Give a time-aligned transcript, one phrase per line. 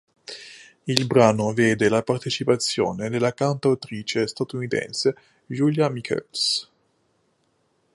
[0.87, 6.71] Il brano vede la partecipazione della cantautrice statunitense Julia Michaels.